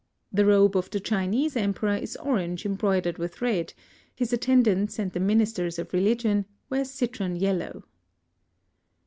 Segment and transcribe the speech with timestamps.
[0.33, 3.71] The robe of the Chinese Emperor is orange embroidered with red;
[4.15, 7.83] his attendants and the ministers of religion wear citron yellow.